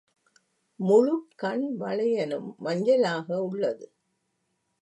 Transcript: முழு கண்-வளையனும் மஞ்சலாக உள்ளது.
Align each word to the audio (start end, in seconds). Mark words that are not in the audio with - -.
முழு 0.79 1.13
கண்-வளையனும் 1.35 2.49
மஞ்சலாக 2.65 3.27
உள்ளது. 3.43 3.85